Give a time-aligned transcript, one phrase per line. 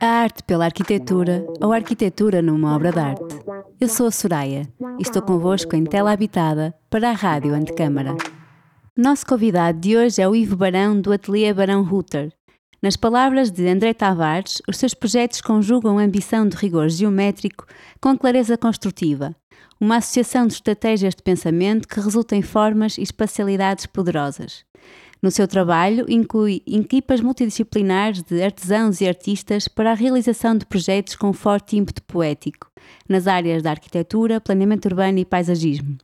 [0.00, 3.36] A arte pela arquitetura ou a arquitetura numa obra de arte.
[3.80, 8.14] Eu sou a Soraya e estou convosco em Tela Habitada para a Rádio Antecâmara.
[8.96, 12.32] Nosso convidado de hoje é o Ivo Barão do Ateliê Barão Rutter.
[12.80, 17.66] Nas palavras de André Tavares, os seus projetos conjugam a ambição de rigor geométrico
[18.00, 19.34] com clareza construtiva,
[19.80, 24.64] uma associação de estratégias de pensamento que resulta em formas e espacialidades poderosas.
[25.22, 31.14] No seu trabalho, inclui equipas multidisciplinares de artesãos e artistas para a realização de projetos
[31.14, 32.70] com forte ímpeto poético,
[33.06, 35.98] nas áreas da arquitetura, planeamento urbano e paisagismo.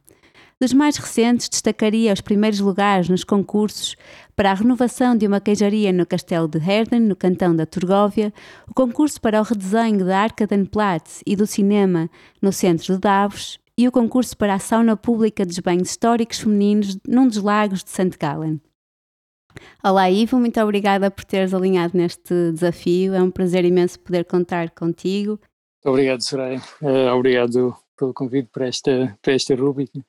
[0.61, 3.97] Dos mais recentes, destacaria os primeiros lugares nos concursos
[4.34, 8.33] para a renovação de uma queijaria no Castelo de Herden, no cantão da Turgóvia,
[8.69, 13.87] o concurso para o redesenho da Arkadenplatz e do cinema no centro de Davos e
[13.87, 18.17] o concurso para a sauna pública dos banhos históricos femininos num dos lagos de St.
[18.19, 18.61] Gallen.
[19.83, 23.14] Olá Ivo, muito obrigada por teres alinhado neste desafio.
[23.14, 25.39] É um prazer imenso poder contar contigo.
[25.84, 26.61] Obrigado, Soraya.
[26.83, 30.00] Uh, obrigado pelo convite para esta, para esta rúbrica.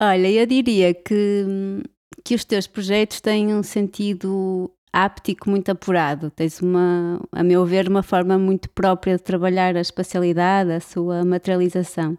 [0.00, 1.82] Olha, eu diria que,
[2.24, 6.30] que os teus projetos têm um sentido áptico muito apurado.
[6.30, 11.24] Tens uma, a meu ver, uma forma muito própria de trabalhar a espacialidade, a sua
[11.24, 12.18] materialização.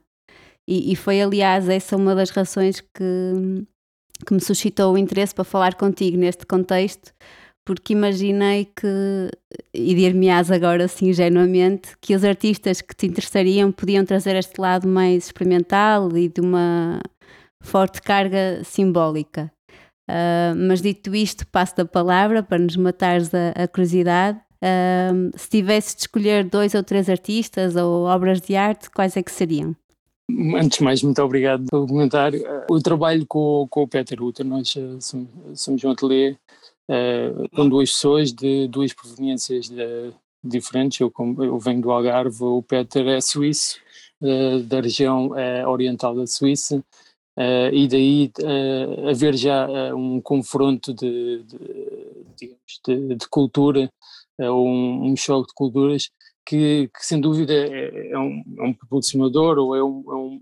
[0.68, 3.66] E, e foi, aliás, essa uma das razões que,
[4.24, 7.12] que me suscitou o interesse para falar contigo neste contexto,
[7.66, 9.30] porque imaginei que,
[9.74, 14.88] e dir-me-ás agora assim ingenuamente, que os artistas que te interessariam podiam trazer este lado
[14.88, 17.00] mais experimental e de uma
[17.62, 19.52] forte carga simbólica.
[20.10, 24.38] Uh, mas dito isto, passo da palavra para nos matares a, a curiosidade.
[24.62, 29.24] Uh, se tivesse de escolher dois ou três artistas ou obras de arte, quais é
[29.24, 29.76] que seriam?
[30.30, 32.42] Antes de mais, muito obrigado pelo comentário.
[32.70, 36.38] O trabalho com, com o Peter Rutter, nós uh, somos, um ateliê
[36.90, 41.00] uh, com duas pessoas de duas proveniências de, diferentes.
[41.02, 43.80] Eu, eu, venho do Algarve, o Peter é suíço,
[44.22, 45.32] uh, da região
[45.68, 46.84] oriental da Suíça,
[47.74, 48.32] e daí
[49.10, 51.44] haver já um confronto de,
[52.38, 53.90] de, de cultura,
[54.40, 56.12] um, um choque de culturas
[56.46, 60.42] que, que sem dúvida é, é, um, é um propulsionador ou é, um, é, um,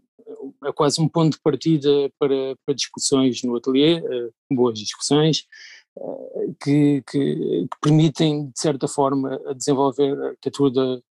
[0.66, 1.90] é, quase um ponto de partida
[2.20, 5.46] para, para discussões no ateliê, uh, boas discussões,
[5.98, 11.02] uh, que, que, que, permitem, de certa forma, desenvolver a arquitetura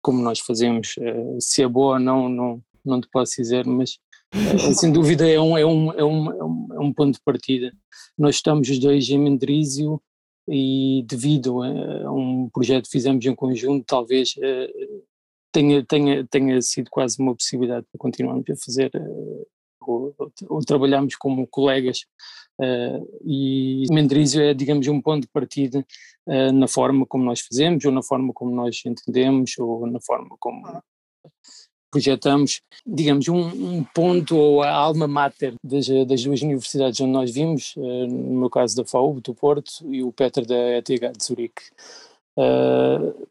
[0.00, 0.94] como nós fazemos.
[0.98, 3.98] Uh, se é boa ou não, não, não te posso dizer, mas
[4.74, 7.72] sem dúvida é um, é, um, é, um, é um ponto de partida.
[8.18, 10.00] Nós estamos os dois em Mendrisio,
[10.48, 15.02] e devido a, um projeto que fizemos em conjunto, talvez uh,
[15.52, 18.90] tenha, tenha, tenha sido quase uma possibilidade para continuarmos a fazer
[19.80, 20.14] ou,
[20.48, 22.00] ou, trabalharmos como colegas
[22.60, 25.84] uh, e Mendrisio é, digamos, um ponto de partida
[26.54, 30.66] na forma como nós fazemos ou na forma como nós entendemos ou na forma como
[31.96, 37.30] projetamos, digamos, um, um, ponto ou a alma mater das, das, duas universidades onde nós
[37.32, 41.24] vimos, uh, no meu caso da FAUB, do Porto, e o Peter da ETH de
[41.24, 41.62] Zurique.
[42.36, 43.26] Uh,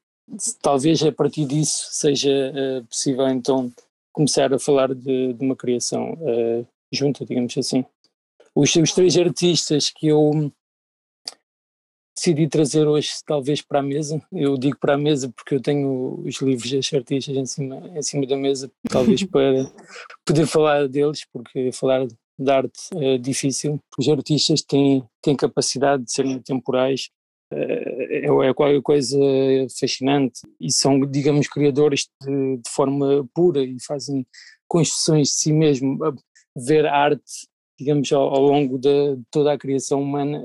[0.63, 3.71] talvez a partir disso seja uh, possível então
[4.11, 6.17] começar a falar de, de uma criação
[6.89, 7.83] junta, digamos assim.
[8.55, 10.51] Os, os três artistas que eu
[12.25, 14.19] decidi trazer hoje talvez para a mesa.
[14.31, 18.01] Eu digo para a mesa porque eu tenho os livros das artistas em cima, em
[18.01, 19.71] cima da mesa, talvez para
[20.25, 23.79] poder falar deles, porque falar de arte é difícil.
[23.97, 27.09] Os artistas têm, têm capacidade de serem temporais,
[27.51, 29.17] é, é qualquer coisa
[29.79, 34.25] fascinante e são, digamos, criadores de, de forma pura e fazem
[34.67, 35.99] construções de si mesmo.
[36.57, 37.47] Ver arte,
[37.77, 40.43] digamos, ao, ao longo de toda a criação humana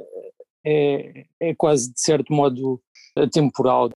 [0.65, 2.81] é, é quase de certo modo
[3.33, 3.91] temporal.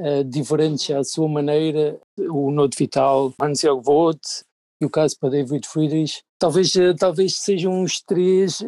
[0.00, 4.44] Uh, diferentes à sua maneira, o Note Vital, Hans-Jörg Vogt
[4.80, 8.64] e o caso para David Friedrich, talvez, talvez sejam os três,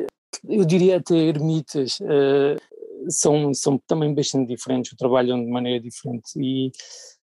[0.48, 2.60] eu diria até ermitas, uh,
[3.08, 6.72] são, são também bastante diferentes, trabalham de maneira diferente e,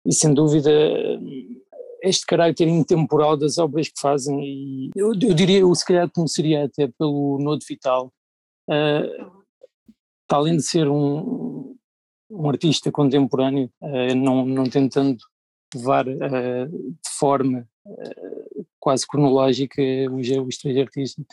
[0.05, 0.73] e sem dúvida
[2.03, 6.65] este caráter intemporal das obras que fazem e eu, eu diria, eu se calhar começaria
[6.65, 8.13] até pelo Nodo Vital,
[8.69, 9.44] uh,
[10.29, 11.76] além de ser um,
[12.31, 15.19] um artista contemporâneo, uh, não, não tentando
[15.75, 21.25] levar uh, de forma uh, quase cronológica os, três artistas,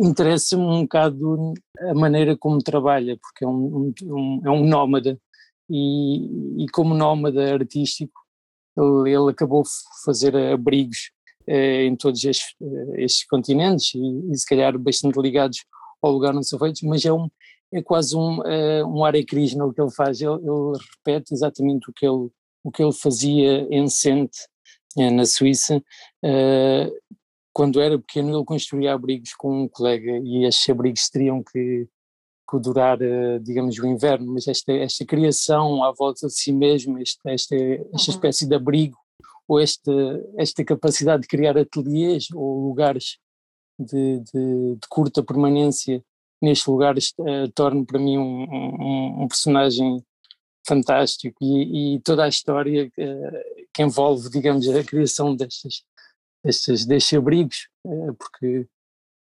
[0.00, 5.18] interessa-me um bocado a maneira como trabalha, porque é um, um, é um nómada.
[5.70, 8.22] E, e como nómada artístico
[8.76, 9.68] ele, ele acabou de
[10.04, 11.10] fazer abrigos
[11.46, 12.54] em todos estes,
[12.96, 15.64] estes continentes e, e, se calhar bastante ligados
[16.02, 17.28] ao lugar onde são feitos, mas é um,
[17.72, 21.90] é quase um, uh, um Hare Krishna o que ele faz, ele, ele, repete exatamente
[21.90, 22.28] o que ele,
[22.64, 24.38] o que ele fazia em Sente,
[24.96, 25.82] uh, na Suíça,
[26.24, 27.18] uh,
[27.52, 31.88] quando era pequeno ele construía abrigos com um colega e estes abrigos teriam que,
[32.48, 32.98] que durar,
[33.42, 38.10] digamos, o inverno, mas esta, esta criação à volta de si mesmo, esta, esta, esta
[38.10, 38.14] uhum.
[38.14, 38.96] espécie de abrigo,
[39.48, 39.92] ou esta,
[40.36, 43.18] esta capacidade de criar ateliês ou lugares
[43.78, 46.04] de, de, de curta permanência
[46.40, 50.02] nestes lugares uh, torna para mim um, um, um personagem
[50.66, 55.82] fantástico e, e, toda a história uh, que envolve, digamos, a criação destes,
[56.44, 58.66] destes, destes abrigos, uh, porque,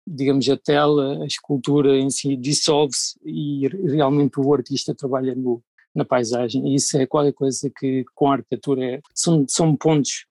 [0.08, 5.64] digamos, a tela, a escultura em si dissolve-se e realmente o artista trabalha no,
[5.96, 6.68] na paisagem.
[6.68, 10.26] E isso é qualquer coisa que com a arquitetura é, são, são pontos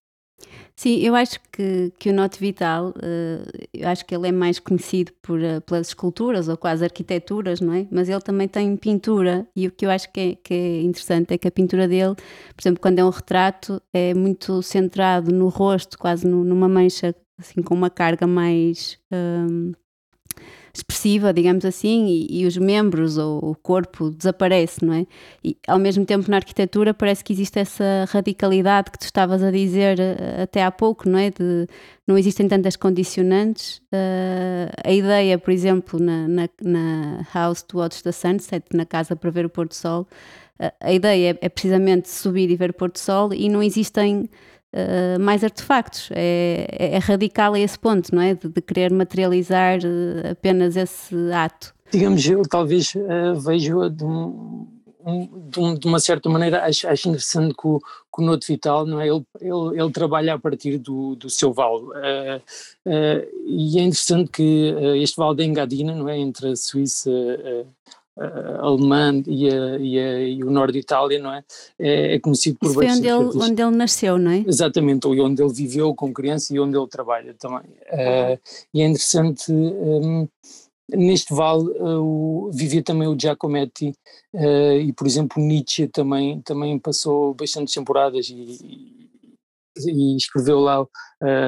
[0.74, 4.58] Sim, eu acho que, que o Note Vital, uh, eu acho que ele é mais
[4.58, 7.86] conhecido por, uh, pelas esculturas ou quase arquiteturas, não é?
[7.90, 11.34] Mas ele também tem pintura e o que eu acho que é, que é interessante
[11.34, 15.48] é que a pintura dele, por exemplo, quando é um retrato, é muito centrado no
[15.48, 18.98] rosto, quase no, numa mancha, assim, com uma carga mais.
[19.12, 19.72] Um,
[20.74, 25.06] expressiva, digamos assim, e, e, os membros ou o corpo desaparece, não é?
[25.44, 29.50] E ao mesmo tempo na arquitetura parece que existe essa radicalidade que tu estavas a
[29.50, 31.30] dizer uh, até há pouco, não é?
[31.30, 31.66] De
[32.06, 33.78] não existem tantas condicionantes.
[33.92, 39.14] Uh, a ideia, por exemplo, na, na, na, House to Watch the Sunset, na casa
[39.14, 40.08] para ver o pôr do sol,
[40.58, 43.62] uh, a ideia é, é precisamente subir e ver o pôr do sol e não
[43.62, 44.28] existem
[44.72, 46.08] uh, mais artefactos.
[46.12, 48.34] É, é, é, radical a esse ponto, não é?
[48.34, 51.74] De, de querer materializar uh, apenas esse ato.
[51.90, 54.66] Digamos, eu talvez uh, vejo de, um,
[55.50, 59.00] de, de, uma certa maneira, acho, acho interessante que o, que o Noto Vital, não
[59.00, 59.08] é?
[59.08, 61.82] Ele, ele, ele, trabalha a partir do, do seu vale.
[63.46, 66.18] e é interessante que este vale da Engadina, não é?
[66.18, 67.10] Entre a Suíça
[68.60, 71.42] alemã e, a, e, a, e, o norte de Itália, não é?
[71.78, 74.44] É, é conhecido por Isso foi onde ele, onde ele nasceu, não é?
[74.46, 77.70] Exatamente, e onde ele viveu com criança e onde ele trabalha também.
[77.90, 78.38] Uh,
[78.74, 80.28] e é interessante, um,
[80.90, 83.94] neste vale uh, vivia também o Giacometti
[84.34, 89.08] uh, e, por exemplo, Nietzsche também, também passou bastantes temporadas e,
[89.86, 90.86] e escreveu lá,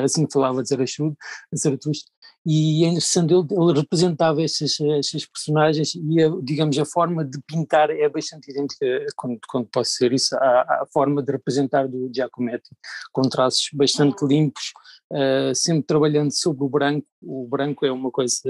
[0.03, 2.14] assim que falava de Zaratustra,
[2.47, 7.41] e é interessante, ele, ele representava esses, esses personagens e, a, digamos, a forma de
[7.47, 8.87] pintar é bastante idêntica,
[9.17, 12.69] quando, quando posso ser isso, à, à forma de representar do Giacometti,
[13.13, 14.29] com traços bastante uhum.
[14.29, 14.73] limpos,
[15.11, 18.43] uh, sempre trabalhando sobre o branco, o branco é uma coisa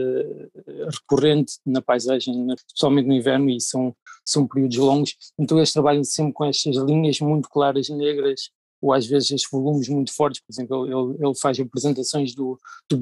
[0.90, 3.94] recorrente na paisagem, especialmente no inverno, e são,
[4.25, 8.50] são períodos longos, então eles trabalham sempre com estas linhas muito claras, negras,
[8.85, 12.59] ou às vezes estes volumes muito fortes, por exemplo, ele, ele faz apresentações do,
[12.89, 12.99] do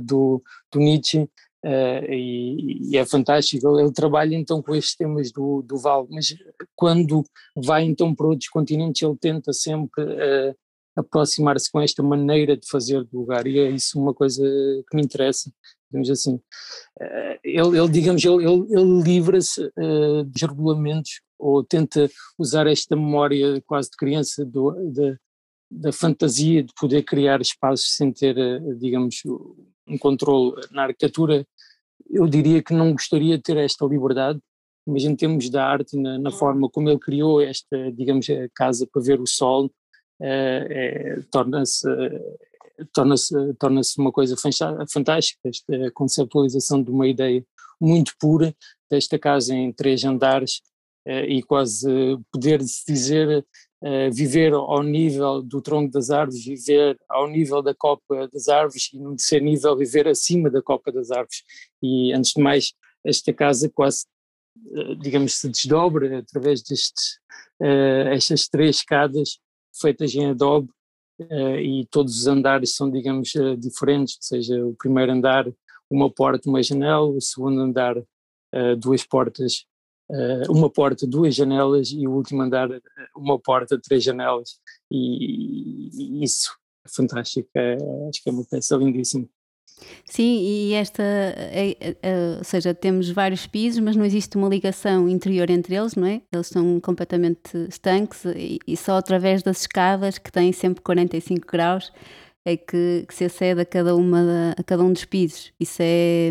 [0.00, 0.42] do,
[0.72, 1.28] do Nietzsche,
[1.62, 3.78] Uh, e, e, é fantástico.
[3.78, 6.34] Ele, trabalha então com estes temas do, do Val, mas
[6.74, 7.22] quando
[7.54, 10.56] vai então para outros continentes, ele tenta sempre uh,
[10.96, 14.42] aproximar-se com esta maneira de fazer do lugar, e é isso uma coisa
[14.88, 15.52] que me interessa,
[15.90, 16.36] digamos assim.
[16.98, 19.70] Uh, ele, ele, digamos, ele, ele, ele livra-se
[20.24, 22.08] dos regulamentos ou tenta
[22.38, 25.16] usar esta memória quase de criança do, de,
[25.70, 29.22] da fantasia de poder criar espaços sem ter, eh, digamos,
[29.86, 31.46] um controle na arquitetura,
[32.08, 34.40] eu diria que não gostaria de ter esta liberdade,
[34.86, 38.86] mas em termos da arte, na, na forma como ele criou esta, digamos, a casa
[38.90, 39.70] para ver o sol,
[40.20, 41.88] é, é, torna-se
[42.92, 47.44] torna-se torna uma coisa fantástica, esta conceptualização de uma ideia
[47.80, 48.54] muito pura
[48.90, 50.69] desta casa em três andares eh,
[51.06, 51.88] e quase
[52.32, 53.44] poder dizer
[53.82, 58.90] Uh, viver ao nível do tronco das árvores, viver ao nível da copa das árvores
[58.92, 61.42] e no terceiro nível viver acima da copa das árvores.
[61.82, 64.04] E antes de mais, esta casa quase,
[65.00, 67.18] digamos, se desdobra através destes,
[68.12, 69.38] estas três escadas
[69.80, 70.68] feitas em adobe
[71.62, 75.50] e todos os andares são, digamos, diferentes, ou seja, o primeiro andar
[75.88, 77.96] uma porta, uma janela, o segundo andar
[78.78, 79.64] duas portas
[80.48, 82.80] uma porta, duas janelas e o último andar, eh,
[83.16, 84.58] uma porta, três janelas
[84.90, 85.90] e,
[86.20, 86.50] e isso
[86.84, 87.74] é fantástico, é,
[88.08, 89.28] acho que é uma peça lindíssima.
[90.04, 94.48] Sim, e esta, é, é, é, ou seja, temos vários pisos, mas não existe uma
[94.48, 96.20] ligação interior entre eles, não é?
[96.32, 101.92] Eles são completamente estanques e, e só através das escadas, que têm sempre 45 graus,
[102.44, 105.52] é que, que se acede a cada, uma, a cada um dos pisos.
[105.58, 106.30] Isso é,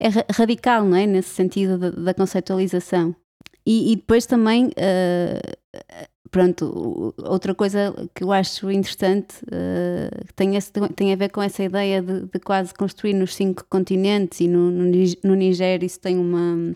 [0.00, 1.06] é radical, não é?
[1.06, 2.14] Nesse sentido da, da.
[3.66, 5.90] E, e, depois também, uh,
[6.30, 11.62] pronto, outra coisa que eu acho interessante uh, tem, esse, tem a ver com essa
[11.62, 14.84] ideia de, de quase construir nos cinco continentes e no, no,
[15.24, 16.74] no Niger isso tem uma,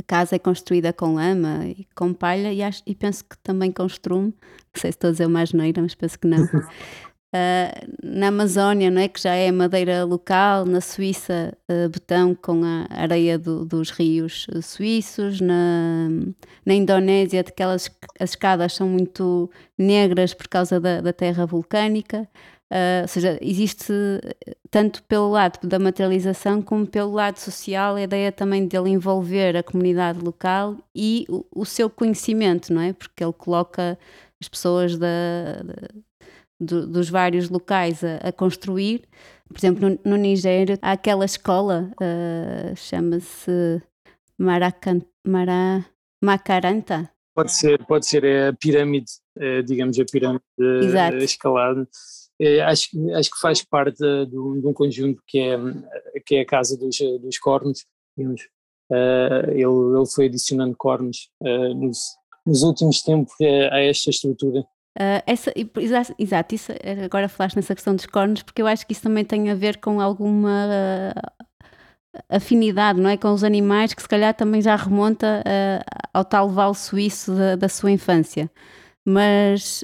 [0.00, 3.70] a casa é construída com lama e com palha e, acho, e penso que também
[3.70, 4.28] com estrume.
[4.72, 6.38] Não sei se estou a dizer uma asneira, mas penso que não.
[7.34, 9.08] uh, na Amazónia, não é?
[9.08, 14.46] que já é madeira local, na Suíça, uh, betão com a areia do, dos rios
[14.62, 16.08] suíços, na,
[16.64, 22.28] na Indonésia, aquelas as escadas são muito negras por causa da, da terra vulcânica.
[22.72, 23.92] Uh, ou seja, existe
[24.70, 29.62] tanto pelo lado da materialização como pelo lado social a ideia também dele envolver a
[29.62, 32.92] comunidade local e o, o seu conhecimento, não é?
[32.92, 33.98] Porque ele coloca
[34.40, 35.08] as pessoas da,
[36.60, 39.02] do, dos vários locais a, a construir.
[39.48, 43.82] Por exemplo, no, no Nigéria há aquela escola, uh, chama-se
[44.38, 45.84] Maracan, Mara,
[46.22, 47.10] Macaranta.
[47.34, 51.16] Pode ser, pode ser é a pirâmide, é, digamos a pirâmide Exato.
[51.18, 51.88] escalada
[52.40, 55.58] é, acho, acho que faz parte de, de, um, conjunto que é,
[56.24, 57.84] que é a Casa dos, dos Cornos.
[58.18, 62.00] Uh, ele, ele foi adicionando cornos uh, nos,
[62.44, 64.64] nos últimos tempos a, a esta estrutura.
[64.98, 65.52] Uh, essa,
[66.18, 66.72] exato, isso,
[67.04, 69.78] agora falaste nessa questão dos cornos, porque eu acho que isso também tem a ver
[69.78, 71.46] com alguma uh,
[72.28, 73.16] afinidade, não é?
[73.16, 77.56] Com os animais, que se calhar também já remonta uh, ao tal vale suíço da,
[77.56, 78.50] da sua infância.
[79.06, 79.82] Mas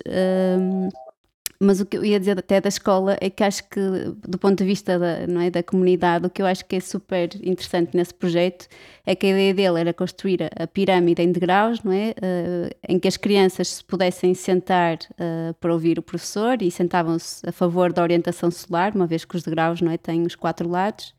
[1.60, 3.80] mas o que eu ia dizer até da escola é que acho que,
[4.26, 6.80] do ponto de vista da, não é, da comunidade, o que eu acho que é
[6.80, 8.68] super interessante nesse projeto
[9.04, 12.10] é que a ideia dele era construir a, pirâmide em degraus, não é?
[12.10, 17.48] Uh, em que as crianças se pudessem sentar uh, para ouvir o professor e sentavam-se
[17.48, 20.68] a favor da orientação solar, uma vez que os degraus não é, têm os quatro
[20.68, 21.14] lados.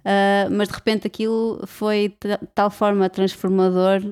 [0.00, 4.02] Uh, mas de repente aquilo foi de tal forma transformador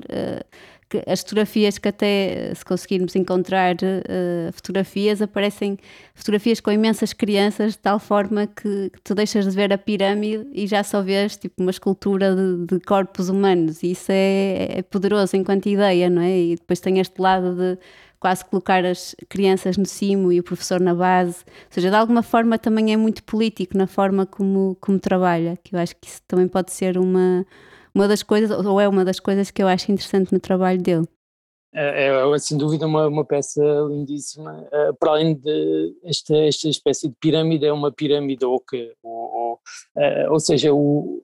[1.07, 5.77] as fotografias que até se conseguirmos encontrar uh, fotografias aparecem
[6.13, 10.47] fotografias com imensas crianças de tal forma que, que, tu deixas de ver a pirâmide
[10.53, 14.81] e já só vês tipo uma escultura de, de corpos humanos e isso é, é,
[14.81, 16.37] poderoso enquanto ideia, não é?
[16.37, 17.77] E depois tem este lado de
[18.19, 22.23] quase colocar as crianças no cimo e o professor na base, ou seja, de alguma
[22.23, 26.21] forma também é muito político na forma como, como trabalha, que eu acho que isso
[26.25, 27.45] também pode ser uma
[27.93, 31.07] uma das coisas, ou é uma das coisas que eu acho interessante no trabalho dele.
[31.75, 37.09] É, é sem dúvida uma, uma peça lindíssima, uh, para além de esta, esta espécie
[37.09, 39.53] de pirâmide, é uma pirâmide oca, ou, ou,
[39.97, 41.23] uh, ou seja, o,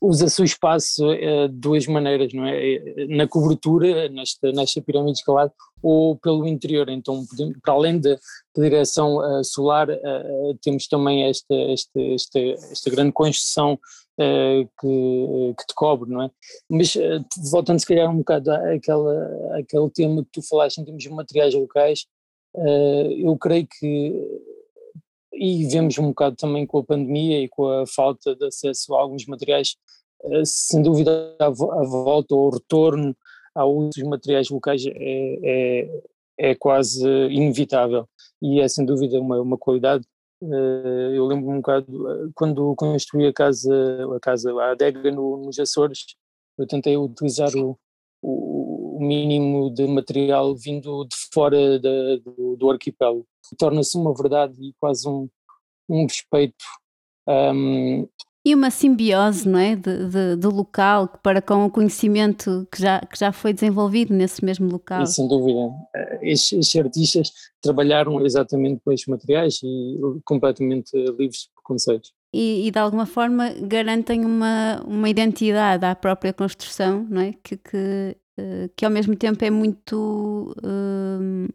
[0.00, 3.06] usa-se o espaço uh, de duas maneiras, não é?
[3.08, 6.88] Na cobertura, nesta, nesta pirâmide escalada, ou pelo interior.
[6.88, 7.24] Então,
[7.62, 8.16] para além da,
[8.56, 13.78] direção uh, solar, uh, temos também esta, esta, esta, esta grande construção
[14.16, 16.30] que, que te cobre, não é?
[16.68, 21.02] Mas uh, voltando se calhar um bocado àquela, àquele tema que tu falaste em termos
[21.02, 22.06] de materiais locais,
[23.18, 24.42] eu creio que,
[25.32, 29.00] e vemos um bocado também com a pandemia e com a falta de acesso a
[29.00, 29.76] alguns materiais,
[30.44, 33.16] sem dúvida a, volta ou o retorno
[33.54, 34.90] ao uso dos materiais locais é,
[35.42, 36.02] é,
[36.38, 38.06] é quase inevitável
[38.40, 40.04] e é sem dúvida uma, uma qualidade
[41.14, 43.72] eu lembro um bocado eh, quando construí a casa,
[44.16, 46.16] a casa, a adega no, nos Açores,
[46.58, 47.78] eu tentei utilizar o,
[48.22, 53.26] o, mínimo de material vindo de fora da, do, do arquipélago.
[53.58, 55.28] Torna-se uma verdade e quase um,
[55.88, 56.64] um respeito
[57.28, 58.08] um,
[58.44, 59.76] e uma simbiose, não é?
[59.76, 64.44] De, de, de, local para com o conhecimento que já, que já foi desenvolvido nesse
[64.44, 65.02] mesmo local.
[65.02, 65.70] E, sem dúvida.
[66.20, 72.12] Estes, estes, artistas trabalharam exatamente com estes materiais e completamente livres de preconceitos.
[72.34, 77.34] E, e, de alguma forma garantem uma, uma identidade à própria construção, não é?
[77.44, 80.54] Que, que, eh, que ao mesmo tempo é muito.
[80.58, 81.52] Uh,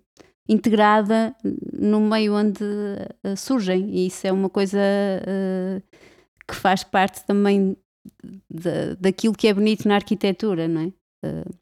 [0.50, 1.36] integrada
[1.74, 5.84] no meio onde uh, surgem e isso é uma coisa uh,
[6.48, 7.76] que faz parte também
[8.50, 10.88] de, daquilo que é bonito na arquitetura, não é?
[11.28, 11.58] Uh,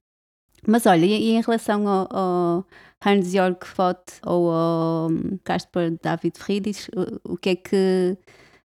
[0.68, 2.66] mas olha, e, em relação ao, ao
[3.06, 5.10] Hans-Jörg Vogt ou ao
[5.44, 8.18] Caspar David Friedrich, o, o, que é que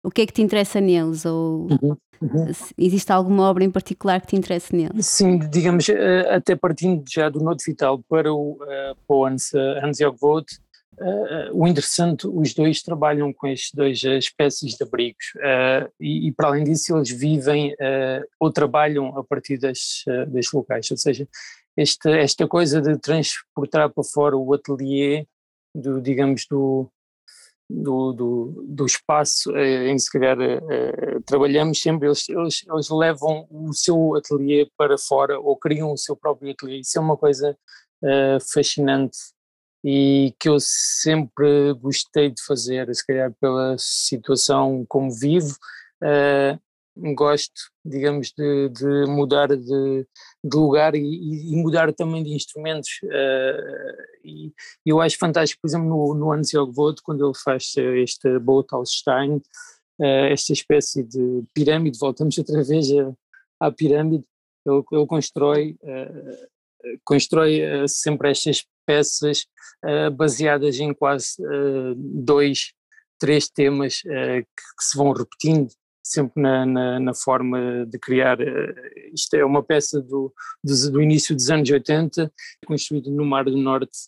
[0.02, 1.24] o que é que te interessa neles?
[1.24, 2.46] Ou uhum, uhum.
[2.76, 5.06] existe alguma obra em particular que te interessa neles?
[5.06, 10.16] Sim, digamos, eh, até partindo já do Note Vital para o, uh, para o Hans-Jörg
[10.20, 10.60] Vogt,
[10.98, 16.28] Uh, o interessante, os dois trabalham com estes dois uh, espécies de abrigos uh, e,
[16.28, 17.74] e, para além disso eles vivem
[18.40, 20.04] ou trabalham a partir destes
[20.54, 21.28] locais, ou seja,
[21.76, 25.26] esta, esta coisa de transportar para fora o ateliê,
[25.74, 26.90] do, digamos, do,
[27.68, 30.38] do, do, do espaço em que se calhar
[31.26, 36.16] trabalhamos sempre, eles, eles, eles levam o seu ateliê para fora ou criam o seu
[36.16, 37.54] próprio ateliê, isso é uma coisa
[38.54, 39.35] fascinante
[39.84, 45.56] e que eu sempre gostei de fazer, se calhar pela situação como vivo,
[46.02, 46.58] uh,
[47.14, 50.06] gosto, digamos, de, de mudar de,
[50.42, 53.00] de lugar e, e, mudar também de instrumentos.
[53.04, 54.52] Uh, e
[54.84, 60.26] eu acho fantástico, por exemplo, no, no Ansel Vogt, quando ele faz este Bautalstein, uh,
[60.30, 62.86] esta espécie de pirâmide, voltamos outra vez
[63.60, 64.24] à pirâmide,
[64.64, 69.46] ele, ele constrói, uh, constrói sempre estas peças
[70.16, 71.36] baseadas em quase
[71.96, 72.72] dois,
[73.18, 74.08] três temas que,
[74.42, 75.68] que se vão repetindo
[76.06, 78.38] sempre na, na, na, forma de criar.
[79.12, 82.32] Isto é uma peça do, do, do, início dos anos 80,
[82.64, 83.98] construída no Mar do Norte,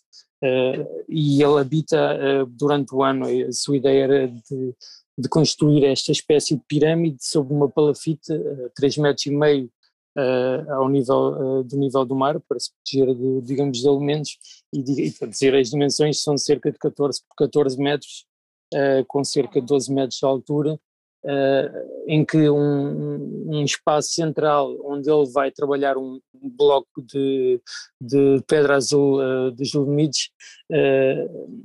[0.43, 3.25] uh, e ele habita uh, durante o ano.
[3.25, 4.75] A sua ideia era de,
[5.17, 9.69] de construir esta espécie de pirâmide sobre uma palafita, uh, 3 metros e meio
[10.17, 14.37] Uh, ao nível uh, do nível do mar para se proteger de, digamos dos elementos
[14.73, 18.25] e, e para dizer as dimensões são cerca de 14 por 14 metros
[18.73, 20.79] uh, com cerca de 12 metros de altura
[21.23, 27.61] uh, em que um, um, espaço central onde ele vai trabalhar um, bloco de,
[27.99, 30.29] de pedra azul uh, de Julmides
[30.71, 31.63] uh,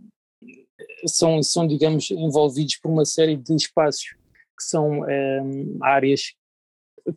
[1.06, 4.14] são, são, digamos, envolvidos por uma série de espaços
[4.56, 5.02] que são
[5.82, 6.32] áreas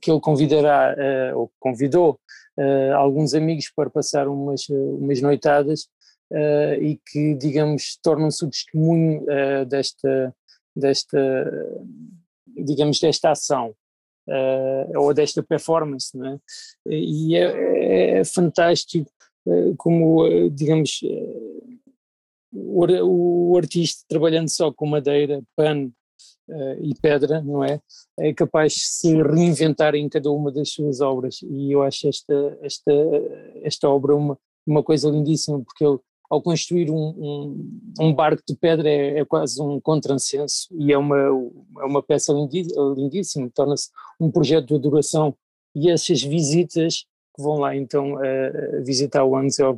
[0.02, 0.96] que ele convidará,
[1.36, 2.20] ou convidou,
[2.96, 5.88] alguns amigos para passar umas, umas noitadas
[6.82, 9.26] e que, digamos, tornam-se o testemunho
[9.68, 10.36] desta,
[10.76, 11.52] desta
[12.58, 13.76] digamos, desta ação
[14.28, 16.40] uh, ou desta performance, né?
[16.86, 19.10] e é, é, é fantástico
[19.46, 21.02] uh, como, uh, digamos,
[22.54, 25.92] o, artista trabalhando só com madeira, pano
[26.82, 27.80] e pedra, não é?
[28.20, 32.58] É capaz de se reinventar em cada uma das suas obras e eu acho esta,
[32.62, 32.92] esta,
[33.64, 36.00] esta obra uma, uma coisa lindíssima porque ele
[36.30, 40.98] ao construir um, um, um barco de pedra é, é, quase um contrassenso e é
[40.98, 43.90] uma, é uma peça lindíssima, torna-se
[44.20, 45.34] um projeto de adoração
[45.74, 48.16] e essas visitas que vão lá então
[48.84, 49.78] visitar o Ansel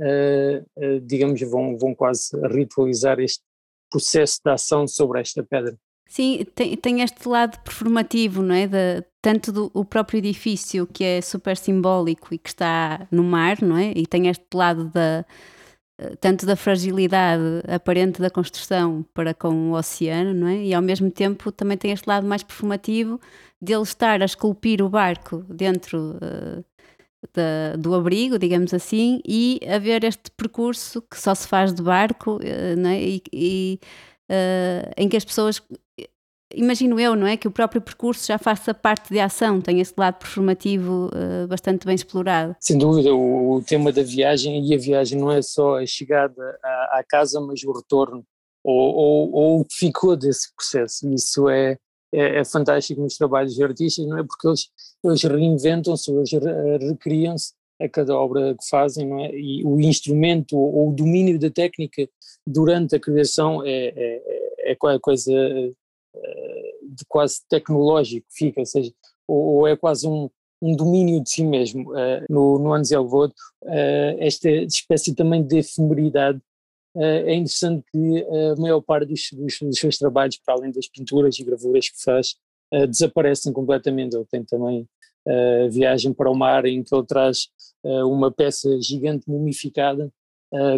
[0.00, 3.44] uh, digamos, vão, vão quase ritualizar este
[3.90, 5.76] processo de ação sobre esta pedra.
[6.10, 8.66] Sim, tem, tem este lado performativo, não é?
[8.66, 13.62] De, tanto do o próprio edifício, que é super simbólico e que está no mar,
[13.62, 13.92] não é?
[13.94, 15.24] E tem este lado da,
[16.20, 20.64] tanto da fragilidade aparente da construção para com o oceano, não é?
[20.64, 23.20] E ao mesmo tempo também tem este lado mais performativo
[23.62, 26.64] de ele estar a esculpir o barco dentro uh,
[27.32, 32.36] da, do abrigo, digamos assim, e haver este percurso que só se faz de barco,
[32.38, 33.00] uh, não é?
[33.00, 33.80] E, e
[34.30, 35.62] uh, em que as pessoas
[36.54, 37.36] imagino eu, não é?
[37.36, 41.86] Que o próprio percurso já faça parte de ação, tem esse lado performativo uh, bastante
[41.86, 42.56] bem explorado.
[42.60, 46.58] Sem dúvida, o, o, tema da viagem, e a viagem não é só a chegada
[46.62, 48.24] à, à casa, mas o retorno,
[48.64, 51.08] ou, ou, ou, o que ficou desse processo.
[51.12, 51.78] Isso é,
[52.12, 54.24] é, é, fantástico nos trabalhos de artistas, não é?
[54.24, 54.68] Porque eles,
[55.04, 56.30] eles reinventam-se, eles
[56.82, 59.30] recriam-se a cada obra que fazem, não é?
[59.34, 62.06] E o instrumento ou o domínio da técnica
[62.46, 64.22] durante a criação é, é,
[64.66, 65.32] é, é coisa
[66.90, 68.92] de quase tecnológico fica, ou seja,
[69.26, 70.28] ou, é quase um,
[70.60, 71.92] um domínio de si mesmo.
[71.92, 76.40] Uh, no, no Vod, uh, esta espécie também de efemeridade,
[76.96, 81.38] é interessante que a maior parte dos, dos, dos, seus trabalhos, para além das pinturas
[81.38, 82.34] e gravuras que faz,
[82.88, 84.16] desaparecem completamente.
[84.16, 84.88] Ele tem também
[85.24, 87.46] a Viagem para o Mar, em que ele traz
[87.84, 90.12] uma peça gigante mumificada,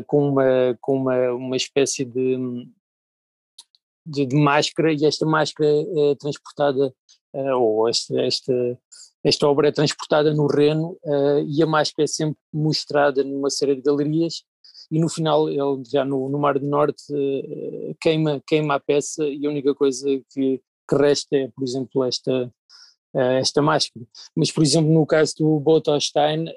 [0.06, 2.36] com, uma, com uma, uma espécie de
[4.04, 6.92] de, de, máscara e esta máscara é transportada,
[7.34, 8.78] uh, ou esta, esta,
[9.24, 13.76] esta obra é transportada no Reno uh, e a máscara é sempre mostrada numa série
[13.76, 14.42] de galerias
[14.90, 19.24] e no final ele já no, no Mar do Norte uh, queima, queima a peça
[19.24, 22.52] e a única coisa que, que resta é, por exemplo, esta,
[23.14, 24.04] esta máscara.
[24.34, 26.48] Mas, por exemplo, no caso do Botstein,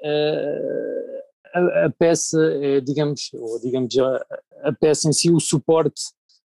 [1.56, 4.26] a, a, peça, é, digamos, ou digamos a,
[4.64, 6.02] a peça em si, o suporte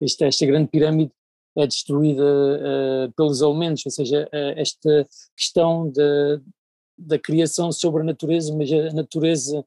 [0.01, 1.11] esta, esta grande pirâmide
[1.57, 6.41] é destruída uh, pelos elementos, ou seja, uh, esta questão da,
[6.97, 9.59] da criação sobre a natureza, mas a natureza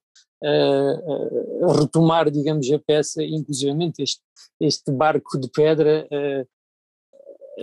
[0.45, 4.21] uh, retomar, digamos, a peça, inclusivamente este,
[4.61, 6.07] este barco de pedra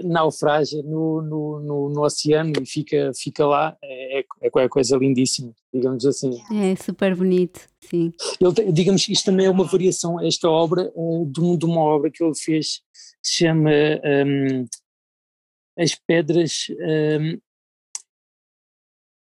[0.03, 5.53] naufraga no, no, no, no, oceano e fica, fica lá, é, é, é coisa lindíssima,
[5.73, 6.41] digamos assim.
[6.51, 8.11] É super bonito, sim.
[8.39, 12.23] Ele, digamos, isto também é uma variação, esta obra, uh, de, de, uma obra que
[12.23, 12.81] ele fez,
[13.21, 13.69] que se chama
[14.25, 14.65] um,
[15.77, 16.67] As Pedras...
[16.79, 17.39] Um,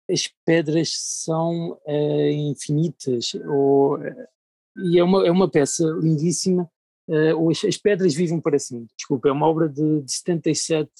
[0.08, 3.98] as pedras são uh, infinitas, ou,
[4.76, 6.70] e é uma, é uma peça lindíssima
[7.08, 10.90] Uh, as pedras vivem para sempre, desculpa, é uma obra de, de 77,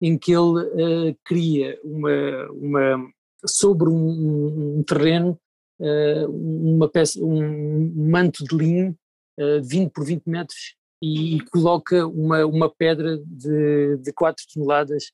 [0.00, 3.12] em que ele uh, cria uma, uma
[3.44, 5.38] sobre um, um terreno
[5.80, 8.96] uh, uma peça, um manto de linho
[9.38, 15.12] uh, 20 por 20 metros e, e coloca uma, uma pedra de, de 4 toneladas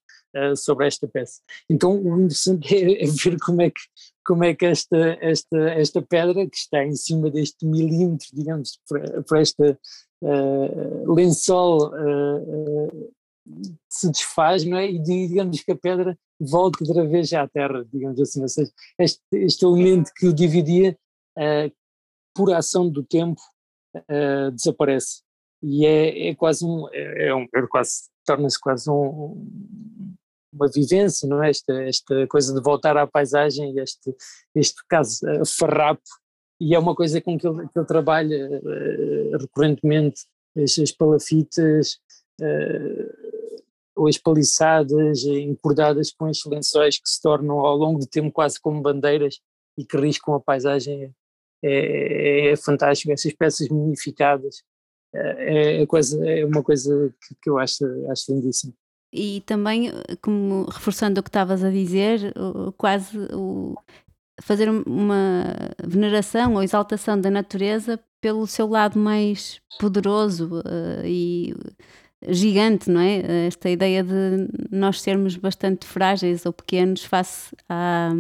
[0.55, 1.41] sobre esta peça.
[1.71, 3.81] Então o interessante é, é, ver como é que,
[4.23, 9.23] como é que esta, esta, esta pedra que está em cima deste milímetro, digamos, para,
[9.23, 9.79] para esta
[10.23, 13.13] uh, lençol uh,
[13.89, 14.91] se desfaz, não é?
[14.91, 18.43] E digamos que a pedra volta outra vez à Terra, digamos assim.
[18.43, 20.99] Ou seja, este, este elemento que o dividia,
[22.35, 23.41] por ação do tempo,
[24.53, 25.23] desaparece
[25.63, 29.47] e é, é quase um, é, é um é quase, torna-se quase um,
[30.53, 31.51] uma vivência, não é?
[31.51, 34.15] Esta, esta coisa de voltar à paisagem, este,
[34.55, 35.21] este caso
[35.59, 36.03] farrapo,
[36.61, 40.23] e é uma coisa com que ele, que ele trabalha uh, recorrentemente,
[40.57, 41.99] as, as palafitas,
[42.41, 43.37] uh,
[43.97, 48.61] ou as paliçadas encordadas com estes lençóis que se tornam ao longo do tempo quase
[48.61, 49.41] como bandeiras
[49.77, 51.15] e que riscam a paisagem,
[51.63, 54.63] é, é, é fantástico, essas peças mumificadas,
[55.15, 58.73] é, é, coisa, é uma coisa que, que eu acho, acho lindíssima.
[59.13, 59.91] E também,
[60.21, 62.35] como reforçando o que estavas a dizer,
[62.77, 63.75] quase o,
[64.41, 65.45] fazer uma
[65.85, 71.55] veneração ou exaltação da natureza pelo seu lado mais poderoso uh, e
[72.29, 73.47] gigante, não é?
[73.47, 78.11] Esta ideia de nós sermos bastante frágeis ou pequenos face à,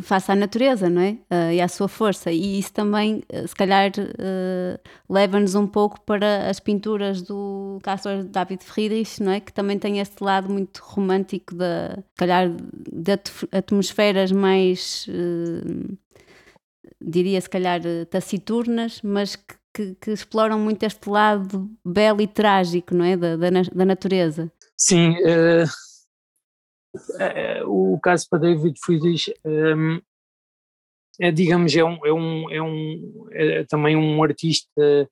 [0.00, 1.18] face à natureza, não é?
[1.30, 2.32] Uh, e à sua força.
[2.32, 4.80] E isso também, uh, se calhar, uh,
[5.12, 9.40] leva-nos um pouco para as pinturas do Castor David Friedrich, não é?
[9.40, 13.12] Que também tem este lado muito romântico, de, se calhar, de
[13.52, 15.06] atmosferas mais,
[17.00, 22.94] diria, se calhar, taciturnas, mas que, que, que, exploram muito este lado belo e trágico,
[22.94, 23.16] não é?
[23.16, 24.50] Da, da, da natureza.
[24.76, 25.64] Sim, é,
[27.66, 30.00] o caso para David Friedrich um,
[31.20, 35.08] é, digamos, é, um, é, um, é, um, é também um artista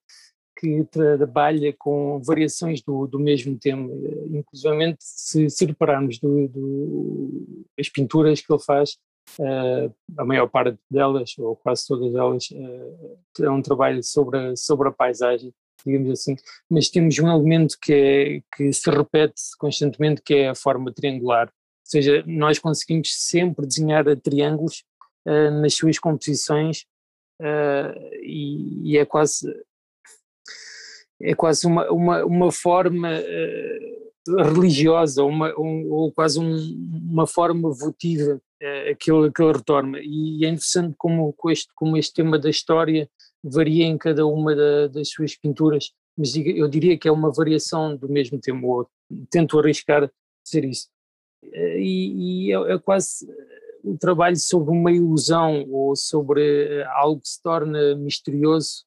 [0.59, 3.89] que trabalha com variações do, do mesmo tema,
[4.31, 8.99] inclusivamente se, se repararmos do, do, as pinturas que ele faz,
[9.39, 14.57] uh, a maior parte delas, ou quase todas elas, uh, é um trabalho sobre a,
[14.57, 15.51] sobre a paisagem,
[15.87, 16.37] digamos assim,
[16.69, 21.51] mas temos um elemento que, é, que se repete constantemente, que é a forma triangular,
[21.91, 24.85] seja, nós conseguimos sempre desenhar triângulos
[25.27, 26.87] uh, nas suas composições
[27.41, 29.47] uh, e, e, é quase
[31.23, 36.57] é quase uma, uma, uma forma uh, religiosa uma, um, ou quase um,
[37.11, 38.41] uma forma votiva
[38.99, 42.51] que, ele, que ele retorna e é interessante como, como, este, como este tema da
[42.51, 43.09] história
[43.43, 47.97] varia em cada uma da, das suas pinturas mas eu diria que é uma variação
[47.97, 48.91] do mesmo tema, ou
[49.31, 50.11] tento arriscar
[50.45, 50.89] dizer isso.
[51.43, 53.27] Eh, e, e é, é, quase
[53.85, 56.43] um trabalho sobre uma ilusão ou sobre
[56.81, 58.85] eh, algo que se torna misterioso,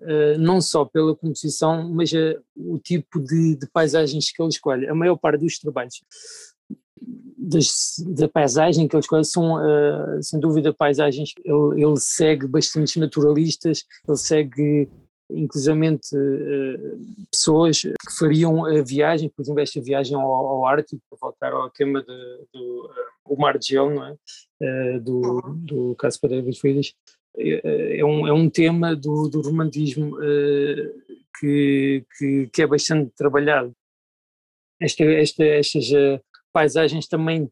[0.00, 2.10] eh, não só pela composição, mas
[2.56, 4.88] o tipo de, de paisagens que ele escolhe.
[4.88, 6.02] A maior parte dos trabalhos
[7.36, 9.56] das, da paisagem que ele escolhe são,
[10.22, 11.34] sem dúvida, paisagens.
[11.44, 14.88] Ele, ele segue bastantes naturalistas, ele segue
[15.34, 21.18] inclusivamente uh, pessoas que fariam a viagem, por exemplo, esta viagem ao, ao Ártico, para
[21.20, 22.90] voltar ao tema do
[23.28, 24.16] uh, Mar de Gelo, não é?
[24.60, 26.94] Uh, do, do Caspar David Friedrich,
[27.36, 30.16] é, é, um, é um tema do, do romantismo
[31.40, 33.72] que, que, que, é bastante trabalhado.
[34.78, 35.84] Esta, esta, estas
[36.52, 37.50] paisagens também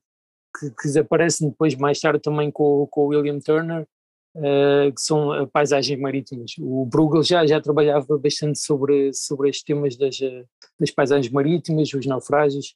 [0.59, 3.87] que, que aparecem depois mais tarde também com, com o William Turner,
[4.37, 6.53] uh, que são eh, paisagens marítimas.
[6.59, 10.45] O Bruegel já, já trabalhava bastante sobre, sobre estes temas das, eh,
[10.79, 12.75] das paisagens marítimas, os naufrágios.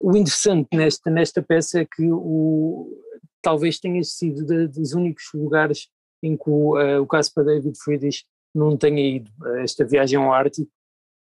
[0.00, 2.92] O interessante nesta, nesta peça é que o,
[3.42, 5.88] talvez tenha sido de, dos únicos lugares
[6.22, 9.30] em que o, uh, o caso para David Friedrich não tenha ido.
[9.58, 10.70] Esta viagem ao Ártico,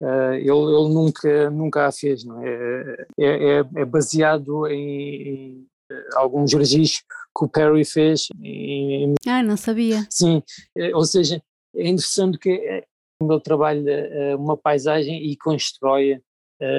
[0.02, 3.06] uh, ele, ele, nunca, nunca a fez, não é?
[3.18, 5.66] É, é, é baseado em, em
[6.14, 8.28] alguns registros que o Perry fez.
[8.42, 10.06] Em, ah, não sabia.
[10.10, 10.42] Sim,
[10.76, 11.42] eh, ou seja,
[11.74, 12.84] é interessante que eh,
[13.20, 16.20] ele trabalha eh, uma paisagem e constrói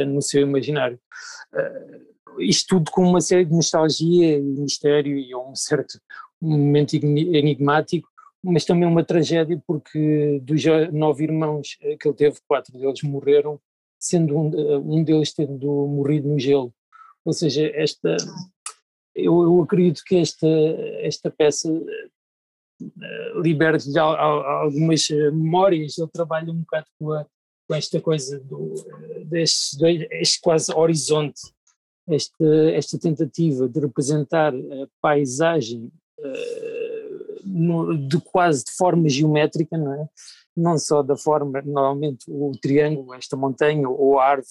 [0.08, 1.00] no seu imaginário.
[2.38, 6.00] Isto tudo com uma série de nostalgia e mistério e um certo
[6.40, 8.08] momento enigmático,
[8.44, 13.60] mas também uma tragédia porque dos nove irmãos que ele teve, quatro deles morreram,
[14.00, 16.72] sendo um, um deles tendo morrido no gelo.
[17.26, 18.18] Ou seja, esta
[19.16, 20.48] eu, eu acredito que esta,
[21.02, 27.26] esta peça uh, liberte-lhe algumas memórias, ele trabalha um bocado com a,
[27.68, 28.74] com esta coisa do,
[29.26, 29.78] deste,
[30.12, 31.42] este quase horizonte,
[32.10, 39.94] esta, esta tentativa de representar a paisagem uh, no, de quase de forma geométrica, não
[39.94, 40.10] é?
[40.56, 44.48] Não só da forma, normalmente o triângulo, esta montanha ou a árvore,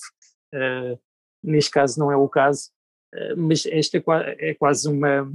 [0.55, 0.99] uh,
[1.43, 2.71] neste caso não é o caso,
[3.37, 5.29] mas esta é, é quase uma,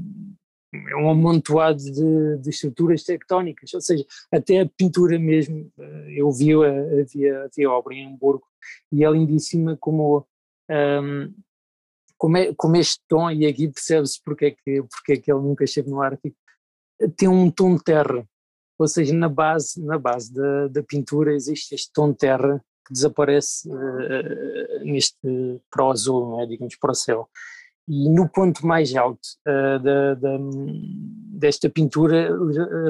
[0.74, 6.32] é um amontoado de, de, estruturas tectónicas, ou seja, até a pintura mesmo, eh, eu
[6.32, 8.46] vi, havia, havia obra em Hamburgo
[8.92, 10.28] e é lindíssima como,
[10.70, 11.34] um,
[12.18, 15.42] como, é, como este tom, e aqui percebe-se porque é, que, porque é que ele
[15.42, 16.36] nunca esteve no Ártico,
[17.18, 18.28] tem um tom de terra,
[18.78, 22.94] ou seja, na base, na base da, da pintura existe este tom de terra que
[22.94, 25.18] desaparece uh, neste
[25.72, 27.30] para o azul, é, digamos, para o céu.
[27.88, 30.38] E no ponto mais alto uh, da, da,
[31.38, 32.30] desta pintura,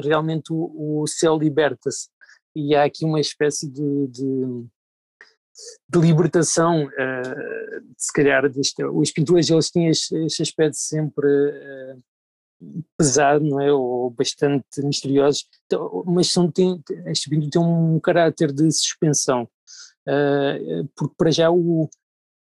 [0.02, 2.08] realmente o, o céu liberta-se.
[2.54, 4.64] E há aqui uma espécie de, de,
[5.90, 12.02] de libertação, uh, se calhar, deste, os pintores eles têm este, este aspecto sempre uh,
[12.96, 13.70] pesado, não é?
[13.70, 19.46] Ou bastante misteriosos, então, mas são, tem, este pintura tem um caráter de suspensão.
[20.96, 21.90] Porque para já o,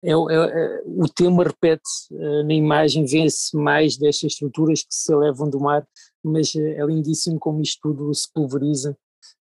[0.06, 5.12] é, é, é, o tema repete-se uh, na imagem, vê-se mais destas estruturas que se
[5.12, 5.86] elevam do mar,
[6.24, 8.96] mas uh, é lindíssimo como isto tudo se pulveriza,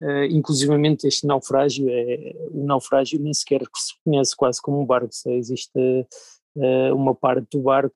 [0.03, 5.09] uh, inclusivamente este naufrágio, é, o naufrágio nem sequer se conhece quase como um barco,
[5.25, 6.07] existe
[6.93, 7.95] uma parte do barco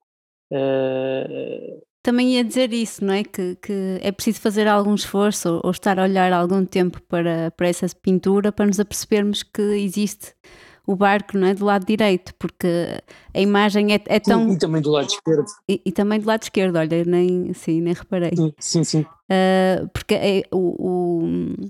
[2.02, 3.24] também ia dizer isso, não é?
[3.24, 7.50] Que, que é preciso fazer algum esforço ou, ou, estar a olhar algum tempo para,
[7.50, 10.36] para essa pintura para nos apercebermos que existe
[10.86, 12.68] o barco não é, do lado direito, porque
[13.34, 14.48] a imagem é, é tão.
[14.50, 15.46] Sim, e também do lado esquerdo.
[15.68, 18.34] E, e, também do lado esquerdo, olha, nem, sim, nem reparei.
[18.60, 19.02] Sim, sim.
[19.02, 21.70] Uh, porque é, o, o,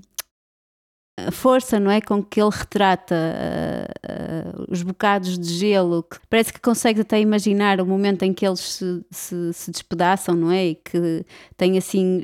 [1.18, 6.18] a força não é com que ele retrata uh, uh, os bocados de gelo que
[6.28, 10.52] parece que consegue até imaginar o momento em que eles se, se, se despedaçam não
[10.52, 11.24] é e que
[11.56, 12.22] tem assim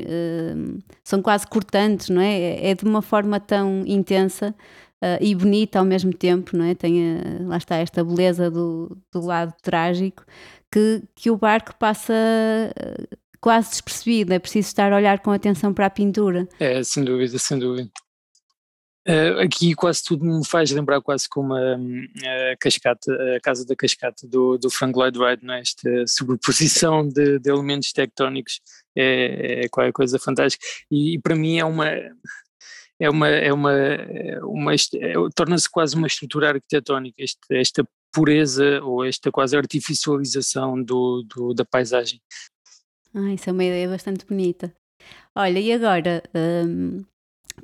[1.03, 4.55] são quase cortantes não é é de uma forma tão intensa
[5.03, 6.75] uh, e bonita ao mesmo tempo, não é?
[6.75, 10.25] Tem, uh, lá está, esta beleza do, do lado trágico,
[10.71, 15.75] que, que o barco passa uh, quase despercebido, é preciso estar a olhar com atenção
[15.75, 16.49] para a pintura.
[16.61, 17.91] É, sem dúvida, sem dúvida.
[19.07, 23.75] Uh, aqui quase tudo me faz lembrar quase como a, a cascata, a casa da
[23.75, 25.61] cascata do, do Frank Lloyd Wright, não é?
[25.61, 28.61] esta sobreposição de, de elementos tectónicos
[28.97, 31.91] é, é qualquer coisa fantástica e, e, para mim é uma
[33.03, 33.73] é uma, é uma,
[34.45, 34.79] uma é,
[35.35, 41.65] torna-se quase uma estrutura arquitetónica, este, esta pureza ou esta quase artificialização do, do, da
[41.65, 42.21] paisagem.
[43.13, 44.73] Ah, isso é uma ideia bastante bonita.
[45.35, 47.05] Olha, e agora, um,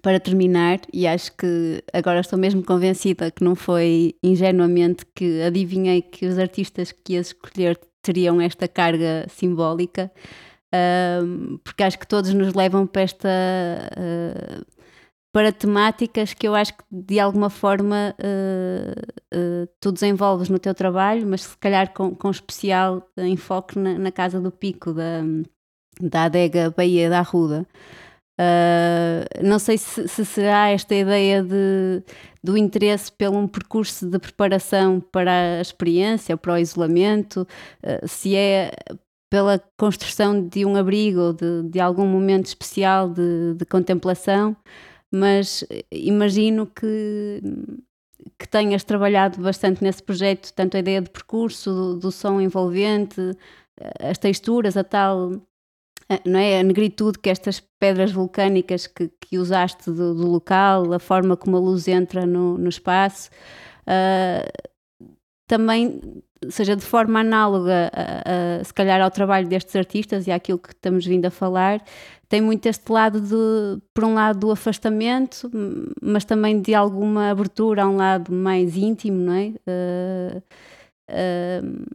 [0.03, 6.03] para terminar, e acho que agora estou mesmo convencida que não foi ingenuamente que adivinhei
[6.03, 10.11] que os artistas que ias escolher teriam esta carga simbólica,
[11.23, 13.29] um, porque acho que todos nos levam para esta.
[13.97, 14.78] Uh,
[15.33, 20.75] para temáticas que eu acho que de alguma forma uh, uh, tu desenvolves no teu
[20.75, 25.21] trabalho, mas se calhar com, com especial enfoque na, na Casa do Pico, da,
[26.01, 27.67] da adega Baía da Arruda.
[28.41, 32.03] Uh, não sei se, se, será esta ideia de,
[32.43, 37.47] do interesse pelo um percurso de preparação para a experiência, para o isolamento,
[38.07, 38.71] se é
[39.31, 44.57] pela construção de um abrigo, de, de algum momento especial de, de contemplação,
[45.13, 47.41] mas eh, imagino que,
[48.39, 53.21] que tenhas trabalhado bastante nesse projeto, tanto a ideia de percurso, do, do som envolvente,
[53.81, 55.33] eh, as texturas, a tal
[56.09, 56.61] eh, não é?
[56.61, 61.57] a negritude que estas pedras vulcânicas que, que usaste do, do, local, a forma como
[61.57, 63.31] a luz entra no, no espaço,
[63.83, 64.69] uh,
[65.47, 66.01] também
[66.49, 70.71] seja de forma análoga a, a, se calhar ao trabalho destes artistas e àquilo que
[70.71, 71.83] estamos vindo a falar,
[72.29, 75.51] tem muito este lado de, por um lado, do afastamento,
[76.03, 79.53] mas também de alguma abertura a um lado mais íntimo, não é?
[79.67, 80.43] Uh,
[81.11, 81.87] uh,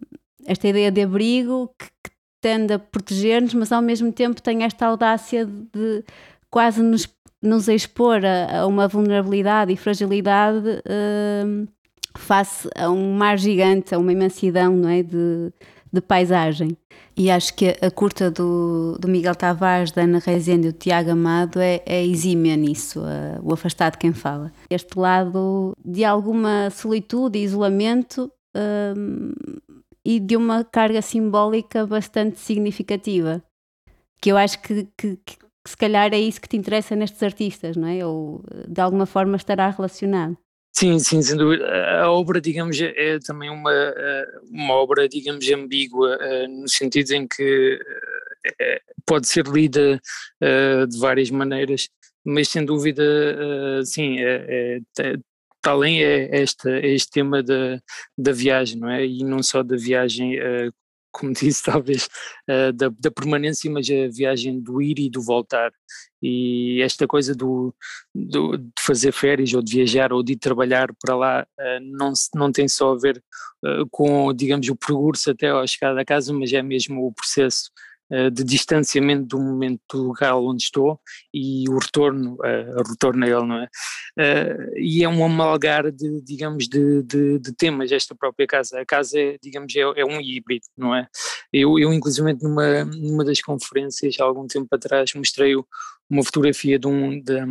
[0.46, 4.88] esta ideia de abrigo que, que tende a proteger-nos, mas ao mesmo tempo tem esta
[4.88, 6.04] audácia de
[6.50, 7.08] quase nos,
[7.42, 11.68] nos expor a, a uma vulnerabilidade e fragilidade uh,
[12.16, 15.04] face a um mar gigante, a uma imensidão, não é?
[15.04, 15.52] De,
[15.92, 16.76] de paisagem.
[17.16, 21.12] E acho que a curta do, do Miguel Tavares, da Ana Rezende e do Tiago
[21.12, 24.52] Amado é, é exímia nisso, a, o afastado quem fala.
[24.70, 28.32] Este lado de alguma solitude e isolamento
[28.98, 29.32] hum,
[30.04, 33.44] e de uma carga simbólica bastante significativa,
[34.20, 37.78] que eu acho que, que, que se calhar é isso que te interessa nestes artistas,
[37.78, 38.04] não é?
[38.04, 40.36] Ou de alguma forma estará relacionado.
[40.76, 41.66] Sim, sim, sem dúvida.
[42.02, 43.72] A obra, digamos, é também uma,
[44.50, 46.18] uma obra, digamos, ambígua,
[46.50, 47.80] no sentido em que
[48.60, 50.02] é, pode ser lida
[50.90, 51.90] de várias maneiras,
[52.26, 53.04] mas sem dúvida,
[53.86, 55.16] sim, é, é,
[55.64, 57.80] além é este, é este tema da,
[58.18, 59.06] da viagem, não é?
[59.06, 60.40] E não só da viagem
[61.14, 62.10] como disse, talvez,
[62.50, 65.72] uh, da, da, permanência, mas a viagem do ir e do voltar.
[66.22, 67.74] E esta coisa do,
[68.14, 72.12] do de fazer férias ou de viajar ou de ir trabalhar para lá uh, não,
[72.36, 73.24] não tem só a ver
[73.64, 77.70] uh, com, digamos, o percurso até a chegada a casa, mas é mesmo o processo
[78.32, 81.00] de distanciamento do momento do local onde estou
[81.34, 83.70] e o retorno, uh, retorno a ele, não é?
[84.20, 88.80] Uh, e é um amalgar de, digamos, de, de, de, temas esta própria casa.
[88.80, 91.08] A casa, é, digamos, é, é um híbrido, não é?
[91.52, 95.56] Eu, eu inclusive, numa, numa das conferências, há algum tempo atrás, mostrei
[96.10, 97.46] uma fotografia de um, de,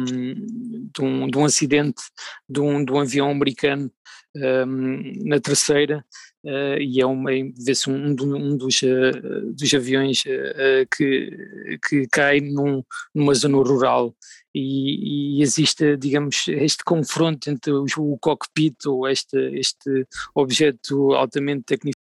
[0.94, 2.02] de um, de um acidente
[2.48, 3.90] de um, de um avião americano
[4.34, 6.04] um, na terceira
[6.44, 7.30] uh, e é uma
[7.64, 12.82] vê-se um, um, dos, uh, dos aviões uh, que, que cai num,
[13.14, 14.14] numa zona rural.
[14.54, 21.72] E, e, existe, digamos, este confronto entre o, cockpit ou este, este objeto altamente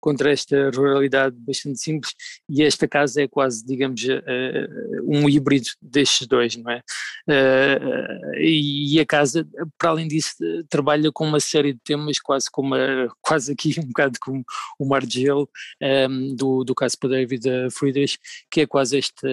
[0.05, 2.13] contra esta ruralidade bastante simples
[2.47, 6.83] e esta casa é quase, digamos, uh, um híbrido destes dois, não é?
[7.27, 9.47] Uh, e a casa,
[9.79, 10.35] para além disso,
[10.69, 14.45] trabalha com uma série de temas, quase como a, quase aqui um bocado como
[14.77, 15.49] o Mar de Gelo,
[15.81, 18.19] ehm, do, do caso para David Friedrich,
[18.51, 19.27] que é quase esta,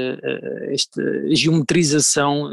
[0.70, 1.02] esta
[1.34, 2.50] geometrização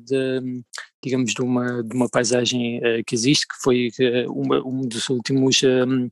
[0.00, 0.62] de
[1.02, 5.08] digamos, de uma, de uma paisagem uh, que existe, que foi uh, uma, um dos
[5.08, 6.10] últimos um, eh,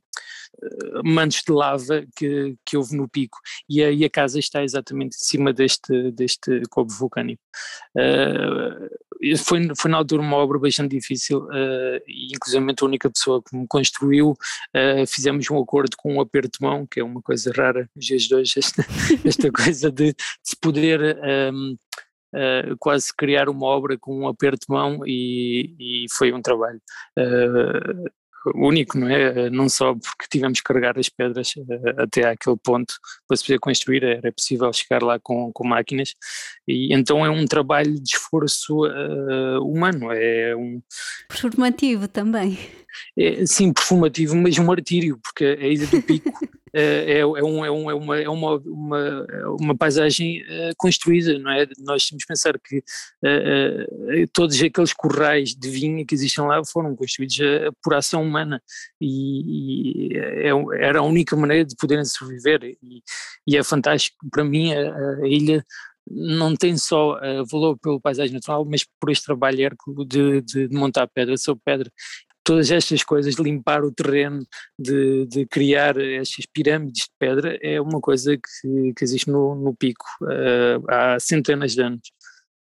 [1.05, 3.39] mantos de lava que, que houve no pico
[3.69, 7.43] e a, e a casa está exatamente em cima deste, deste cobre vulcânico.
[7.97, 13.43] Uh, foi, foi na altura uma obra bastante difícil uh, e inclusive a única pessoa
[13.43, 17.23] que me construiu uh, fizemos um acordo com um aperto de mão, que é uma
[17.23, 18.85] coisa rara nos dias de hoje, esta,
[19.25, 21.19] esta coisa de, de, se poder
[21.53, 21.77] um,
[22.35, 26.83] Uh, quase criar uma obra com um aperto de mão e, e foi um trabalho.
[27.19, 28.11] Uh,
[28.55, 29.51] único, não é?
[29.51, 32.95] Não só porque tivemos que carregar as pedras uh, até àquele ponto
[33.27, 36.15] para se poder construir, era possível chegar lá com, com máquinas,
[36.67, 40.81] e então é um trabalho de esforço uh, humano, é um...
[41.29, 42.59] Performativo também.
[43.19, 46.31] É, sim, performativo, mas um martírio, porque a ida do pico
[46.79, 49.27] é, é, é, um, é, um, é, uma, é uma, uma,
[49.59, 51.67] uma paisagem uh, construída, não é?
[51.79, 56.95] Nós temos que pensar que uh, todos aqueles corrais de vinho que existem lá foram
[56.95, 57.39] construídos
[57.83, 58.63] por ação humana.
[59.01, 60.51] E, e é,
[60.87, 62.63] era a única maneira de poderem sobreviver.
[62.83, 63.03] E,
[63.47, 64.19] e é fantástico.
[64.31, 65.65] Para mim a, a ilha
[66.09, 69.71] não tem só uh, valor pelo paisagem natural, mas por este trabalho
[70.07, 71.91] de, de, de montar pedra sobre pedra
[72.47, 74.47] todas estas coisas, de limpar o terreno,
[74.79, 79.75] de, de, criar estas pirâmides de pedra, é uma coisa que, que existe no, no
[79.75, 82.13] pico uh, há centenas de anos.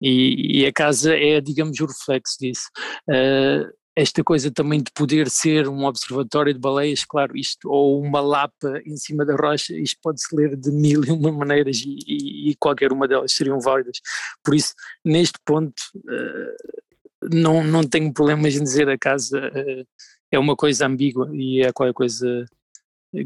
[0.01, 2.67] E, e, a casa é, digamos, o reflexo disso.
[3.07, 8.19] Uh, esta coisa também de poder ser um observatório de baleias, claro, isto, ou uma
[8.19, 12.49] lapa em cima da rocha, isto pode-se ler de mil e uma maneiras e, e,
[12.49, 13.99] e, qualquer uma delas seriam válidas.
[14.43, 14.73] Por isso,
[15.05, 16.86] neste ponto, uh,
[17.23, 19.87] não, não tenho problemas em dizer a casa uh,
[20.31, 22.45] é uma coisa ambígua e é qualquer coisa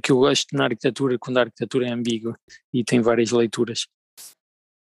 [0.02, 2.38] que eu gosto na arquitetura quando a arquitetura é ambígua
[2.74, 3.88] e tem várias leituras.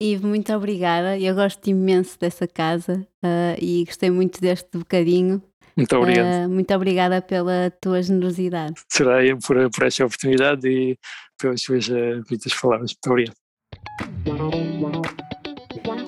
[0.03, 1.19] Ivo, muito obrigada.
[1.19, 5.43] Eu gosto imenso dessa casa uh, e gostei muito deste bocadinho.
[5.77, 6.47] Muito obrigado.
[6.47, 8.75] Uh, muito obrigada pela tua generosidade.
[8.89, 10.99] Será por, por esta oportunidade e
[11.41, 12.93] pelas suas uh, muitas palavras.
[12.93, 14.70] Muito obrigado.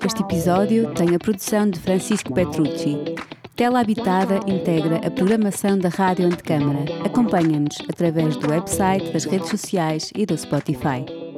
[0.04, 3.14] Este episódio tem a produção de Francisco Petrucci.
[3.54, 6.84] Tela Habitada integra a programação da Rádio Antecâmara.
[7.04, 11.31] Acompanha-nos através do website, das redes sociais e do Spotify.